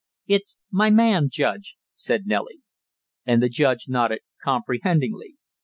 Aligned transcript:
"It's 0.25 0.57
my 0.71 0.89
man, 0.89 1.29
Judge" 1.31 1.75
said 1.93 2.25
Nellie. 2.25 2.61
And 3.23 3.39
the 3.39 3.49
judge 3.49 3.85
nodded 3.87 4.21
comprehendingly. 4.43 5.35